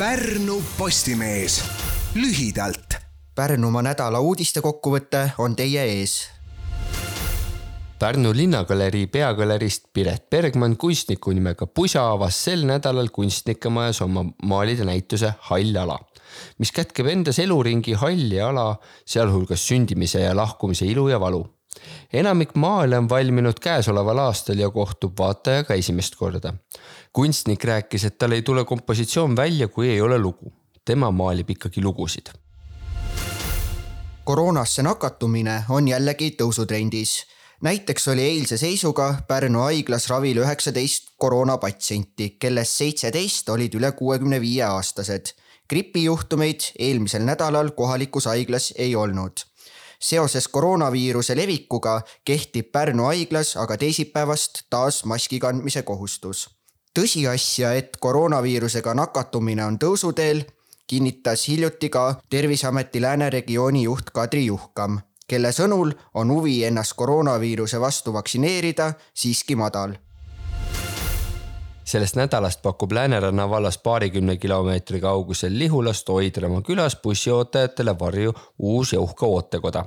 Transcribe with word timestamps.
Pärnu 0.00 0.62
Postimees 0.78 1.64
lühidalt. 2.14 2.94
Pärnumaa 3.36 3.82
nädala 3.84 4.22
uudiste 4.24 4.62
kokkuvõte 4.64 5.26
on 5.44 5.52
teie 5.58 5.82
ees. 5.98 6.14
Pärnu 8.00 8.32
linnagalerii 8.32 9.10
peagälerist 9.12 9.90
Piret 9.92 10.24
Bergmann 10.32 10.78
kunstniku 10.80 11.36
nimega 11.36 11.68
Pusa 11.68 12.06
avas 12.14 12.40
sel 12.46 12.64
nädalal 12.64 13.12
kunstnike 13.12 13.68
majas 13.68 14.00
oma 14.00 14.24
maalide 14.40 14.88
näituse 14.88 15.34
Hall 15.50 15.76
ala, 15.76 16.00
mis 16.56 16.72
kätkeb 16.72 17.12
endas 17.12 17.44
eluringi 17.44 17.92
halli 17.92 18.40
ala, 18.40 18.70
sealhulgas 19.04 19.68
sündimise 19.68 20.24
ja 20.24 20.32
lahkumise 20.32 20.88
ilu 20.88 21.10
ja 21.12 21.20
valu 21.20 21.44
enamik 22.12 22.54
maale 22.54 22.98
on 22.98 23.08
valminud 23.08 23.60
käesoleval 23.60 24.18
aastal 24.18 24.58
ja 24.58 24.70
kohtub 24.70 25.18
vaatajaga 25.18 25.74
esimest 25.74 26.16
korda. 26.16 26.54
kunstnik 27.12 27.64
rääkis, 27.64 28.04
et 28.04 28.18
tal 28.18 28.32
ei 28.32 28.42
tule 28.42 28.64
kompositsioon 28.64 29.36
välja, 29.36 29.68
kui 29.68 29.88
ei 29.88 30.00
ole 30.00 30.18
lugu. 30.18 30.52
tema 30.84 31.10
maalib 31.10 31.50
ikkagi 31.50 31.82
lugusid. 31.82 32.26
koroonasse 34.24 34.82
nakatumine 34.82 35.64
on 35.68 35.88
jällegi 35.88 36.36
tõusutrendis. 36.42 37.26
näiteks 37.62 38.08
oli 38.08 38.22
eilse 38.22 38.56
seisuga 38.56 39.14
Pärnu 39.28 39.58
haiglas 39.58 40.08
ravil 40.08 40.38
üheksateist 40.38 41.10
koroonapatsienti, 41.18 42.36
kellest 42.38 42.72
seitseteist 42.72 43.48
olid 43.48 43.74
üle 43.74 43.92
kuuekümne 43.92 44.40
viie 44.40 44.64
aastased. 44.64 45.26
gripijuhtumeid 45.68 46.60
eelmisel 46.78 47.22
nädalal 47.22 47.70
kohalikus 47.70 48.24
haiglas 48.24 48.74
ei 48.76 48.96
olnud 48.96 49.49
seoses 50.00 50.48
koroonaviiruse 50.48 51.36
levikuga 51.36 52.00
kehtib 52.24 52.72
Pärnu 52.72 53.04
haiglas 53.04 53.56
aga 53.56 53.76
teisipäevast 53.76 54.62
taas 54.70 55.04
maski 55.04 55.38
kandmise 55.38 55.82
kohustus. 55.82 56.48
tõsiasja, 56.98 57.72
et 57.74 57.96
koroonaviirusega 58.00 58.94
nakatumine 58.94 59.64
on 59.64 59.78
tõusuteel, 59.78 60.42
kinnitas 60.86 61.48
hiljuti 61.48 61.88
ka 61.88 62.20
Terviseameti 62.30 63.00
Lääne 63.00 63.30
regiooni 63.30 63.82
juht 63.82 64.10
Kadri 64.10 64.46
Juhkam, 64.46 64.98
kelle 65.28 65.52
sõnul 65.52 65.94
on 66.14 66.30
huvi 66.30 66.64
ennast 66.64 66.94
koroonaviiruse 66.96 67.80
vastu 67.80 68.12
vaktsineerida 68.12 68.92
siiski 69.14 69.56
madal 69.56 69.94
sellest 71.90 72.16
nädalast 72.16 72.62
pakub 72.62 72.92
Lääneranna 72.92 73.50
vallas 73.50 73.78
paarikümne 73.78 74.36
kilomeetri 74.36 75.00
kaugusel 75.00 75.58
Lihulast 75.58 76.08
Oidramaa 76.08 76.62
külas 76.62 76.96
bussiootajatele 77.02 77.98
varju 77.98 78.34
uus 78.58 78.92
ja 78.92 79.00
uhke 79.00 79.26
ootekoda. 79.26 79.84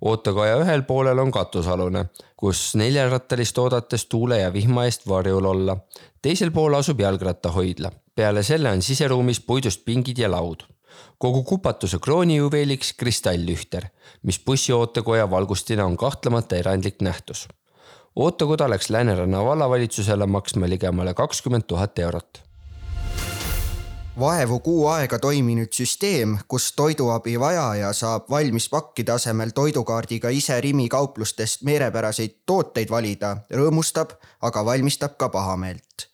ootekoja 0.00 0.56
ühel 0.60 0.82
poolel 0.82 1.18
on 1.18 1.30
katusalune, 1.30 2.04
kus 2.36 2.74
neljarattalist 2.74 3.58
oodates 3.58 4.06
tuule 4.06 4.40
ja 4.40 4.52
vihma 4.52 4.84
eest 4.84 5.08
varjul 5.08 5.44
olla. 5.44 5.76
teisel 6.22 6.50
pool 6.50 6.74
asub 6.74 7.00
jalgrattahoidla. 7.00 7.92
peale 8.14 8.42
selle 8.42 8.70
on 8.70 8.82
siseruumis 8.82 9.40
puidust 9.40 9.84
pingid 9.84 10.18
ja 10.18 10.30
laud 10.30 10.66
kogu 11.18 11.42
kupatuse 11.42 11.98
kroonijuveeliks 11.98 12.92
kristalllühter, 12.92 13.84
mis 14.22 14.40
bussiootekoja 14.46 15.30
valgustina 15.30 15.84
on 15.84 15.96
kahtlemata 15.96 16.56
erandlik 16.56 17.00
nähtus 17.02 17.48
ootekoda 18.20 18.70
läks 18.70 18.90
Lääneranna 18.90 19.44
vallavalitsusele 19.44 20.26
maksma 20.26 20.68
ligemale 20.68 21.14
kakskümmend 21.14 21.62
tuhat 21.66 21.98
eurot 21.98 22.42
vaevu 24.20 24.58
kuu 24.60 24.86
aega 24.88 25.18
toiminud 25.18 25.72
süsteem, 25.72 26.34
kus 26.48 26.72
toiduabi 26.76 27.38
vajaja 27.40 27.92
saab 27.96 28.26
valmis 28.30 28.68
pakkide 28.68 29.12
asemel 29.12 29.54
toidukaardiga 29.56 30.28
ise 30.28 30.60
Rimi 30.60 30.88
kauplustest 30.88 31.62
meelepäraseid 31.64 32.36
tooteid 32.46 32.90
valida, 32.90 33.36
rõõmustab, 33.54 34.12
aga 34.42 34.64
valmistab 34.64 35.16
ka 35.16 35.28
pahameelt. 35.28 36.08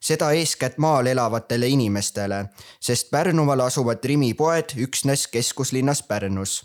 seda 0.00 0.30
eeskätt 0.32 0.78
maal 0.78 1.06
elavatele 1.06 1.68
inimestele, 1.68 2.44
sest 2.80 3.10
Pärnumaal 3.10 3.60
asuvad 3.60 4.04
Rimi 4.04 4.34
poed 4.34 4.76
üksnes 4.76 5.26
keskuslinnas 5.26 6.02
Pärnus 6.02 6.60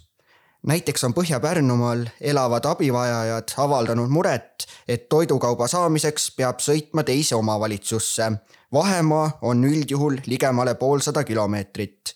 näiteks 0.63 1.03
on 1.03 1.13
Põhja-Pärnumaal 1.13 2.05
elavad 2.21 2.65
abivajajad 2.65 3.53
avaldanud 3.57 4.09
muret, 4.09 4.65
et 4.87 5.09
toidukauba 5.09 5.67
saamiseks 5.67 6.31
peab 6.37 6.59
sõitma 6.59 7.03
teise 7.03 7.35
omavalitsusse. 7.35 8.31
vahemaa 8.73 9.37
on 9.41 9.63
üldjuhul 9.63 10.17
ligemale 10.25 10.75
poolsada 10.75 11.23
kilomeetrit. 11.23 12.15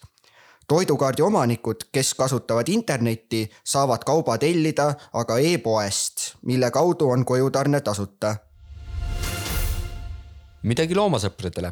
toidukaardi 0.67 1.21
omanikud, 1.21 1.75
kes 1.91 2.13
kasutavad 2.13 2.67
internetti, 2.67 3.51
saavad 3.63 4.03
kauba 4.03 4.37
tellida 4.37 4.93
aga 5.13 5.37
e-poest, 5.37 6.35
mille 6.41 6.71
kaudu 6.71 7.09
on 7.09 7.25
kojutarne 7.25 7.81
tasuta. 7.81 8.35
midagi 10.63 10.95
loomasõpradele 10.95 11.71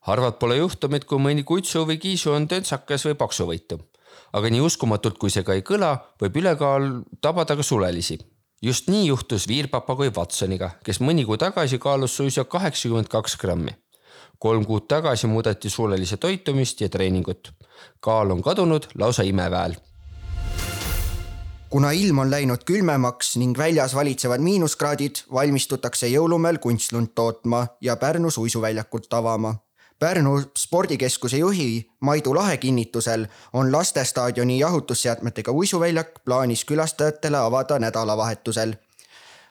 harvad 0.00 0.32
pole 0.32 0.56
juhtumid, 0.56 1.04
kui 1.04 1.18
mõni 1.18 1.44
kutsu 1.44 1.86
või 1.86 1.98
kiisu 1.98 2.32
on 2.32 2.48
töntsakas 2.48 3.04
või 3.04 3.14
paksuvõitu 3.14 3.80
aga 4.32 4.50
nii 4.50 4.60
uskumatult, 4.60 5.18
kui 5.18 5.30
see 5.30 5.44
ka 5.46 5.56
ei 5.56 5.64
kõla, 5.66 5.96
võib 6.22 6.36
ülekaal 6.42 6.90
tabada 7.20 7.56
ka 7.56 7.62
sulelisi. 7.62 8.18
just 8.62 8.88
nii 8.88 9.06
juhtus 9.06 9.48
viirpapagoi 9.48 10.10
Watsoniga, 10.16 10.70
kes 10.84 11.00
mõni 11.00 11.24
kuu 11.26 11.36
tagasi 11.36 11.78
kaalus 11.78 12.16
suisa 12.16 12.44
kaheksakümmend 12.44 13.08
kaks 13.08 13.36
grammi. 13.36 13.74
kolm 14.38 14.64
kuud 14.64 14.88
tagasi 14.88 15.26
muudeti 15.26 15.70
sulelise 15.70 16.16
toitumist 16.16 16.80
ja 16.80 16.88
treeningut. 16.88 17.52
kaal 18.00 18.30
on 18.30 18.42
kadunud 18.42 18.86
lausa 18.94 19.22
imeväel 19.22 19.76
kuna 21.70 21.90
ilm 21.92 22.18
on 22.18 22.30
läinud 22.30 22.62
külmemaks 22.64 23.36
ning 23.36 23.58
väljas 23.58 23.94
valitsevad 23.94 24.40
miinuskraadid, 24.40 25.26
valmistutakse 25.32 26.08
jõulumäel 26.08 26.58
kunstlund 26.58 27.12
tootma 27.14 27.66
ja 27.80 27.96
Pärnu 27.96 28.30
suisuväljakut 28.30 29.12
avama 29.14 29.54
Pärnu 29.98 30.42
spordikeskuse 30.58 31.36
juhi 31.36 31.90
Maidu 32.00 32.34
Lahe 32.34 32.56
kinnitusel 32.56 33.26
on 33.52 33.72
lastestaadioni 33.72 34.58
jahutusseadmetega 34.58 35.52
uisuväljak 35.52 36.08
plaanis 36.24 36.64
külastajatele 36.64 37.36
avada 37.36 37.78
nädalavahetusel. 37.78 38.74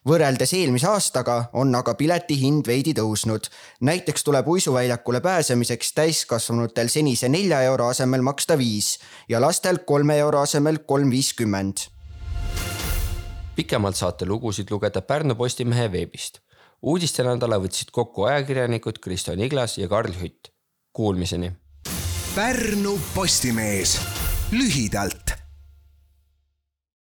võrreldes 0.05 0.53
eelmise 0.53 0.87
aastaga 0.87 1.49
on 1.53 1.75
aga 1.75 1.93
pileti 1.93 2.37
hind 2.41 2.67
veidi 2.67 2.93
tõusnud. 2.93 3.49
näiteks 3.81 4.23
tuleb 4.23 4.47
uisuväljakule 4.47 5.21
pääsemiseks 5.21 5.93
täiskasvanutel 5.93 6.87
senise 6.87 7.29
nelja 7.29 7.61
euro 7.61 7.87
asemel 7.87 8.21
maksta 8.21 8.57
viis 8.57 8.99
ja 9.29 9.41
lastel 9.41 9.77
kolme 9.77 10.17
euro 10.17 10.39
asemel 10.39 10.77
kolm 10.77 11.09
viiskümmend. 11.09 11.77
pikemalt 13.55 13.95
saate 13.95 14.25
lugusid 14.25 14.67
lugeda 14.71 15.01
Pärnu 15.01 15.35
Postimehe 15.35 15.91
veebist 15.91 16.44
uudistenädala 16.85 17.57
võtsid 17.63 17.91
kokku 17.91 18.27
ajakirjanikud 18.29 19.01
Kristo 19.01 19.35
Niglas 19.35 19.77
ja 19.81 19.89
Karl 19.91 20.13
Hütt. 20.21 20.51
Kuulmiseni. 20.95 21.51
Pärnu 22.35 22.99
Postimees 23.15 23.97
lühidalt 24.51 25.24